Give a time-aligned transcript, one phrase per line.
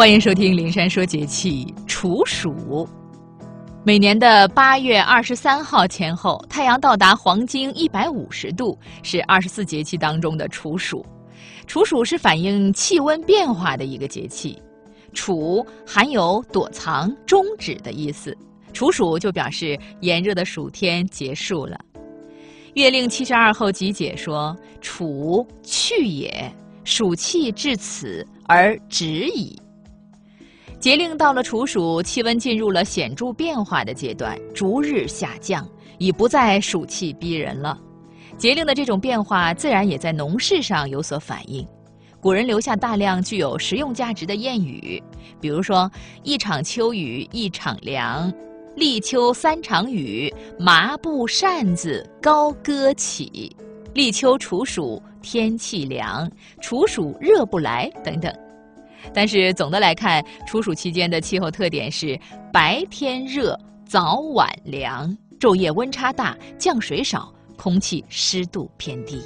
[0.00, 2.88] 欢迎收听灵山说节气处暑。
[3.84, 11.04] 每年的八月二十三号前后，太阳到达黄经一百五十度，是二十四节气当中的处暑。
[11.66, 14.58] 处暑是反映气温变化的一个节气，
[15.12, 18.34] 处含有躲藏、终止的意思。
[18.72, 21.78] 处暑就表示炎热的暑天结束了。
[22.72, 26.50] 月令七十二候集解说：“处去也，
[26.84, 29.54] 暑气至此而止矣。”
[30.80, 37.78] 节令到了处暑，气温进入了显著变化的阶段，逐日下降，已不再暑气逼人了。
[38.38, 41.68] 节令的这种变化，自然也在农事上有所反映。
[42.18, 45.02] 古人留下大量具有实用价值的谚语，
[45.38, 45.90] 比如说
[46.24, 48.32] “一场秋雨一场凉
[48.74, 53.54] ”，“立秋三场雨，麻布扇子高歌起
[53.92, 56.30] ”，“立秋处暑天气凉，
[56.62, 58.34] 处暑热不来”等等。
[59.12, 62.18] 但是总的来看，处暑期间的气候特点是
[62.52, 69.22] 白天热，早晚凉，昼夜温差大，降水少，空气湿度偏低。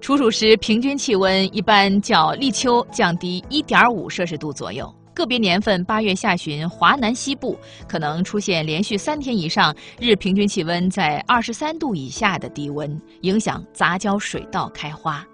[0.00, 15.24] 处暑时平均气温一般较立秋降低一点五摄氏度左右，个别年份八月下旬，华南西部可能出现连续三天以上日平均气温在二十三度以下的低温，影响杂交水稻开花。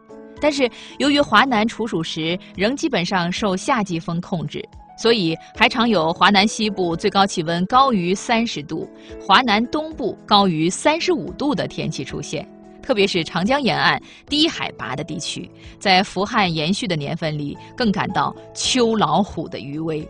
[0.41, 4.65] 但是，由于华南处暑时仍基本上受夏季风控制，
[4.97, 8.89] 所以还常有华南西部最高气温高于三十度，
[9.21, 12.49] 华南东部高于三十五度的天气出现。
[12.81, 20.09] 特别是长江沿岸低海拔的地区，在伏旱延续的年份里，更感到秋老虎的余威。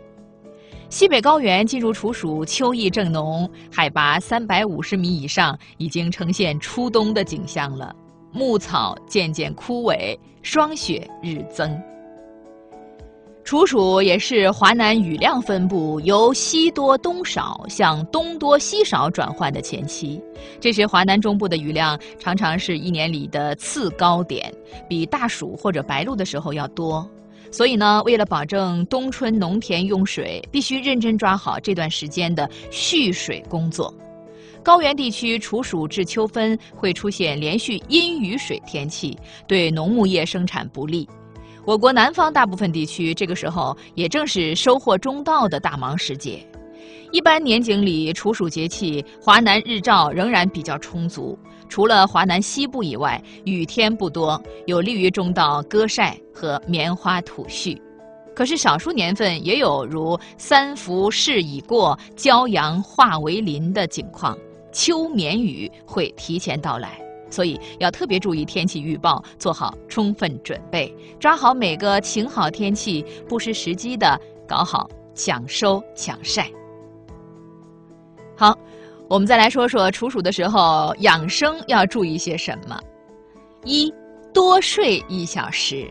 [0.88, 7.94] 西北高原进入处暑，秋意正浓，海拔三百五十米以上，已经呈现初冬的景象了。
[8.32, 11.80] 牧草渐渐枯萎，霜雪日增。
[13.44, 20.20] 处暑也是华南雨量分布由西多东少向东多西少转换的前期，
[20.60, 24.53] 这时华南中部的雨量常常是一年里的次高点，
[24.86, 27.08] 比大暑或者白露的时候要多。
[27.50, 33.91] 所以呢，为了保证冬春农田用水，必须认真抓好这段时间的蓄水工作。
[34.68, 41.08] 高原地区处暑至秋分会出现连续阴雨水天气，对农牧业生产不利。
[41.64, 46.46] 我国南方大部分地区这个时候也正是收获中稻的大忙时节。
[47.12, 57.74] 一般年景里，处暑节气，华南日照仍然比较充足，除了华南西部以外，雨天不多，有利于中稻割晒和棉花吐絮。
[58.36, 64.36] 可是少数年份也有如三伏事已过，骄阳化为林的景况。
[64.72, 76.50] 秋眠雨会提前到来，所以要特别注意天气预报，做好充分准备，抓好每个晴好天气，不失时机的搞好抢收抢晒。
[78.36, 78.56] 好，
[79.08, 82.78] 我们再来说说处暑的时候养生要注意些什么。
[83.64, 83.92] 一，
[84.32, 85.90] 多睡一小时。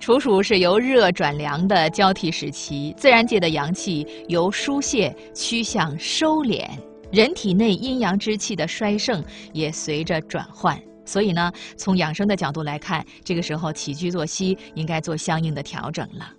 [0.00, 6.66] 处暑是由热转凉的交替时期，自然界的阳气由疏泄趋向收敛。
[7.12, 9.22] 人体内阴阳之气的衰盛
[9.52, 16.30] 也随着转换，所以呢，从养生的角度来看，这个时候起居作息应该做相应的调整了。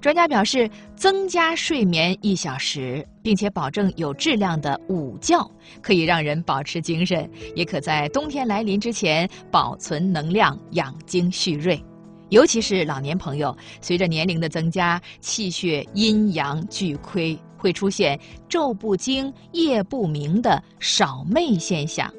[0.00, 5.48] 专家表示，增加睡眠一小时，并且保证有质量的午觉，
[5.80, 11.80] 可以让人保持精神，也可在冬天来临之前保存能量、养精蓄锐。
[12.30, 17.38] 尤其是老年朋友，随着年龄的增加，气血阴阳俱亏。
[17.62, 18.18] 会出现
[18.48, 22.12] 昼不惊、夜不明的少寐现象，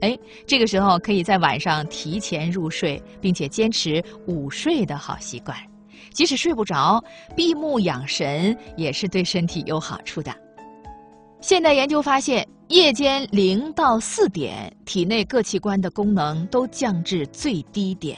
[0.00, 5.54] 哎，这个时候可以在晚上提前入睡，并且坚持午睡的好习惯。
[6.14, 7.04] 即使睡不着，
[7.36, 10.34] 闭目养神也是对身体有好处的。
[11.42, 18.16] 现代研究发现，夜间零到四点，体内各器官的功能都降至最低点；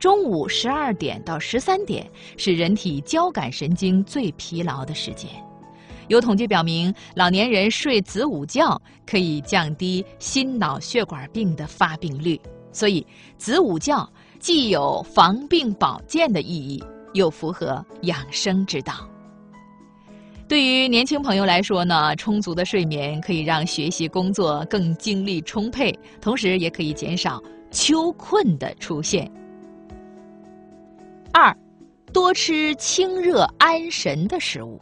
[0.00, 2.04] 中午十二点到十三点
[2.36, 5.30] 是人体交感神经最疲劳的时间。
[6.08, 12.40] 有统计表明，老年人睡子午觉可以降低心脑血管病的发病率。
[12.72, 13.06] 所以，
[13.36, 14.08] 子午觉
[14.38, 16.82] 既有防病保健的意义，
[17.12, 19.08] 又符合养生之道。
[20.48, 29.30] 对于年轻朋友来说呢，充足的睡眠可以让学习工作更精力充沛，同时也可以减少秋困的出现。
[31.32, 31.56] 二，
[32.12, 34.78] 多吃清热安神的食物。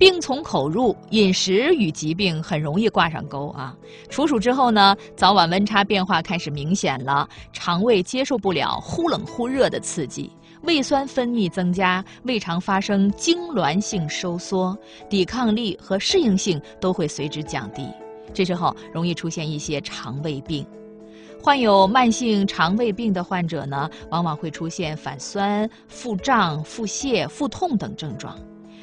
[0.00, 3.76] 病从口入，饮食与疾病很容易挂上钩啊。
[4.08, 10.32] 处暑之后呢，早晚温差变化开始明显了，肠胃接受不了忽冷忽热的刺激，
[10.62, 14.74] 胃酸分泌增加，胃肠发生痉挛性收缩，
[15.10, 17.86] 抵抗力和适应性都会随之降低。
[18.32, 20.66] 这时候容易出现一些肠胃病。
[21.42, 28.34] 患有慢性肠胃病的患者呢，往往会出现反酸、腹胀、腹泻、腹痛等症状。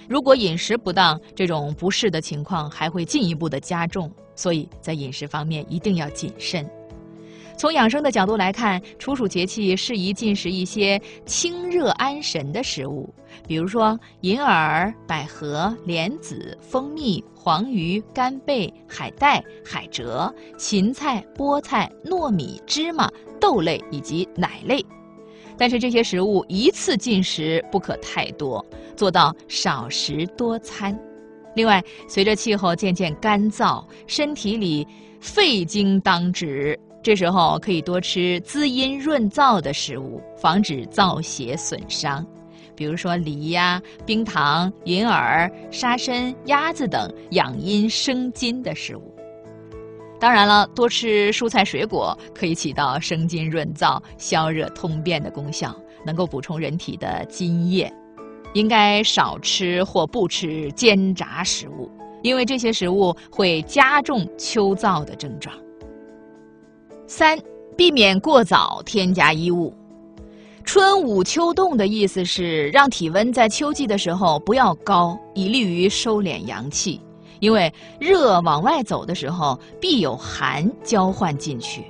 [0.08, 4.12] 如果饮食不当，这种不适的情况还会进一步的加重。
[4.36, 6.70] 所以在饮食方面一定要谨慎。
[7.58, 13.12] 从养生的角度来看，处暑节气适宜进食一些清热安神的食物，
[13.48, 23.10] 比如说银耳、百合、莲子、蜂蜜、黄鱼、干贝、海带、海蜇、芹菜、菠菜、糯米、芝麻、
[23.42, 24.86] 豆类以及奶类。
[25.58, 28.64] 但是这些食物一次进食不可太多，
[28.96, 30.98] 做到少食多餐。
[31.56, 34.88] 另外，随着气候渐渐干燥，身体里
[35.20, 42.24] 肺经当值，这时候可以多吃滋阴润燥的食物，防止燥邪损伤。
[42.76, 49.07] 比如说梨呀、冰糖、银耳、沙参、鸭子等养阴生津的食物。
[50.20, 55.76] 当然了，多吃蔬菜水果可以起到生津润燥、消热通便的功效，
[56.06, 57.92] 能够补充人体的津液。
[58.54, 61.92] 应该少吃或不吃煎炸食物，
[62.24, 65.56] 因为这些食物会加重秋燥的症状。
[67.06, 67.38] 三、
[67.76, 69.72] 避免过早添加衣物。
[70.64, 77.00] 春捂秋冻的意思是让体温在秋季的时候不要高，以利于收敛阳气。
[77.40, 81.84] 因为热往外走的时候，必有寒交换进去。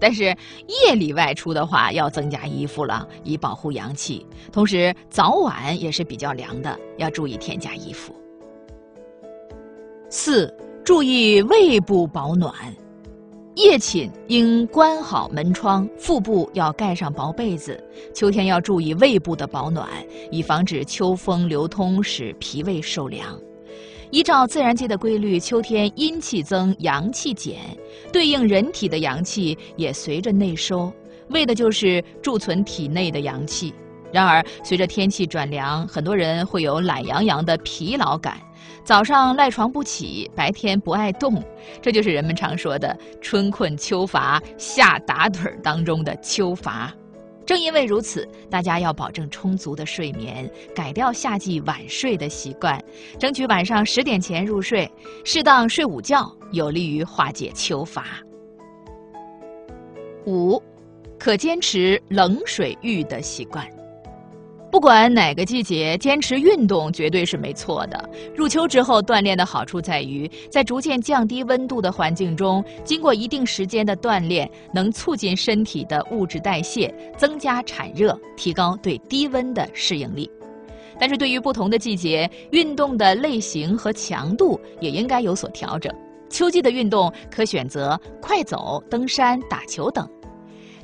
[0.00, 0.24] 但是
[0.86, 4.24] 夜里外出的话，要增加衣服了，以保护阳气。
[4.52, 8.14] 同时早晚也是比较凉的，要注意添加衣服。
[10.08, 10.54] 四、
[10.84, 12.54] 注意胃部保暖，
[13.56, 17.82] 夜寝应关好门窗，腹部要盖上薄被子。
[18.14, 19.88] 秋天要注意胃部的保暖，
[20.30, 23.36] 以防止秋风流通使脾胃受凉。
[24.10, 27.58] 依照自然界的规律，秋天阴气增，阳气减，
[28.12, 30.92] 对应人体的阳气也随着内收，
[31.28, 33.74] 为的就是贮存体内的阳气。
[34.10, 38.40] 然而，随着天气转凉，很多人会有懒洋洋的疲劳感，
[38.82, 41.42] 早上赖床不起，白天不爱动，
[41.82, 46.90] 这就是人们常说的“春困秋乏，夏打盹儿”当中的秋乏。
[47.48, 52.78] 正因为如此，大家要保证充足的睡眠，改掉夏季晚睡的习惯，
[53.18, 54.86] 争取晚上十点前入睡，
[55.24, 58.04] 适当睡午觉，有利于化解秋乏。
[60.26, 60.62] 五，
[61.18, 63.66] 可坚持冷水浴的习惯。
[64.70, 68.08] 不管哪个季节，坚持运动绝对是没错的。
[68.36, 80.30] 入秋之后，锻炼的好处在于，在逐渐降低温度的环境中，经过一定时间的锻炼，能促进身体的物质代谢，增加产热，提高对低温的适应力。
[81.00, 85.90] 但是对于不同的季节，运动的类型和强度也应该有所调整。
[86.28, 90.04] 秋季的运动可选择快走、登山、打球等；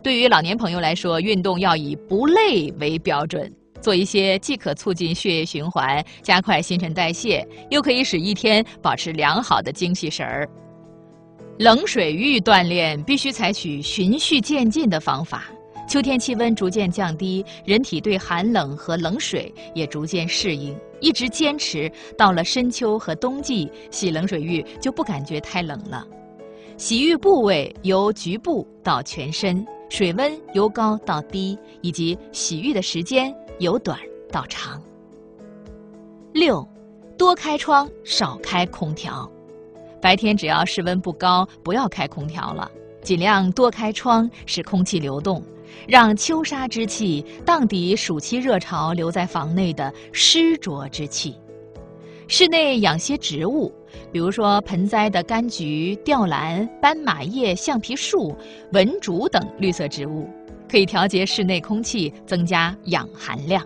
[0.02, 3.52] 对于老年朋友来说，运动要以不累为标准。
[3.84, 10.48] 做一些既可促进血液循环、加快新陈代谢，又可以使一天保持良好的精气神儿。
[11.58, 15.44] 冷水浴锻炼必须采取循序渐进的方法。
[15.86, 26.02] 秋天气温逐渐降低，人体对寒冷和冷水也逐渐适应，一直坚持到了深秋和冬季，洗冷水浴就不感觉太冷了。
[26.78, 33.30] 洗浴部位由局部到全身，水温由高到低，以及洗浴的时间。
[33.58, 33.98] 由短
[34.30, 34.82] 到长。
[36.32, 36.66] 六，
[37.16, 39.30] 多开窗，少开空调。
[40.00, 42.70] 白天只要室温不高，不要开空调了，
[43.02, 45.42] 尽量多开窗，使空气流动，
[45.86, 51.36] 让秋杀之气荡涤暑期热潮留在房内的湿浊之气。
[52.26, 53.72] 室内养些植物，
[54.10, 58.34] 比如说盆栽的柑橘、吊兰、斑马叶、橡皮树、
[58.72, 60.28] 文竹等绿色植物。
[60.74, 63.64] 可以调节室内空气，增加氧含量。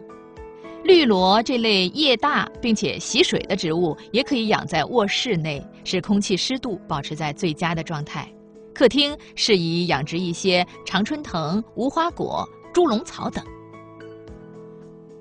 [0.84, 8.30] 绿萝这类叶大并且喜水的植物，也可以养在卧室内，使空气湿度保持在最佳的状态。
[8.74, 13.42] 客厅适宜养殖一些常春藤、无花果、猪笼草等。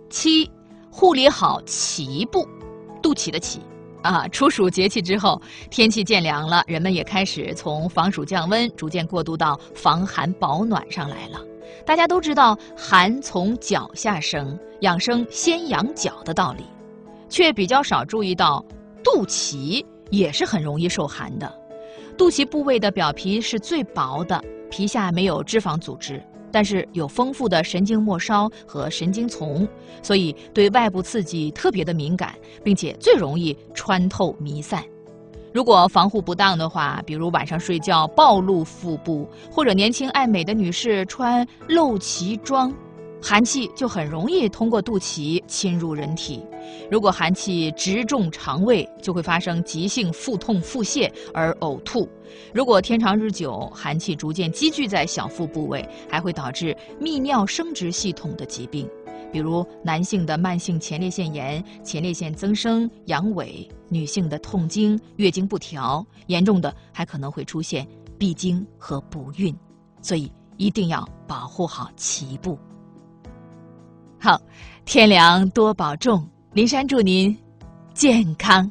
[0.09, 0.51] 七，
[0.91, 2.45] 护理好脐部，
[3.01, 3.59] 肚脐的脐。
[4.01, 5.41] 啊，处暑节气之后，
[5.71, 11.39] 天气渐凉了，人们也开始从防暑降温，逐渐过渡到防寒保暖上来了。
[11.85, 16.63] 大家都知道寒从脚下生，养生先养脚的道理，
[17.29, 18.63] 却比较少注意到
[19.03, 21.51] 肚脐也是很容易受寒的。
[22.17, 26.21] 肚脐部位的表皮是最薄的，皮下没有脂肪组织，
[26.51, 29.67] 但是有丰富的神经末梢和神经丛，
[30.01, 34.83] 所以对外部刺激特别的敏感，并且最容易穿透弥散。
[35.53, 42.73] 如果防护不当的话，比如晚上睡觉暴露腹部，或者年轻爱美的女士穿露脐装。
[43.19, 46.45] 寒气就很容易通过肚脐侵入人体，
[46.89, 52.07] 如果寒气直中肠胃，就会发生急性腹痛、腹泻而呕吐。
[52.53, 58.87] 如果天长日久，寒气逐渐积聚在小腹部位，还会导致泌尿生殖系统的疾病，
[59.31, 69.55] 比如男性的慢性前列腺炎、前列腺增生、阳痿；女性的痛经、月经不调，严重的还可能会出现闭经和不孕。
[70.01, 72.57] 所以一定要保护好脐部。
[74.19, 74.41] 好，
[74.85, 76.27] 天凉多保重。
[76.53, 77.37] 林珊祝您
[77.93, 78.69] 健康。